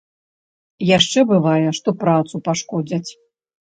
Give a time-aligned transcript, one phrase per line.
[0.97, 3.07] Яшчэ бывае, што працу пашкодзяць.